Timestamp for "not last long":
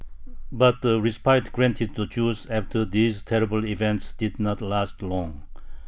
4.39-5.43